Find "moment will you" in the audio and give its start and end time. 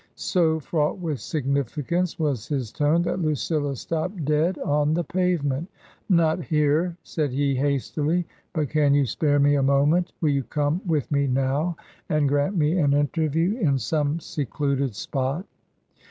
9.61-10.41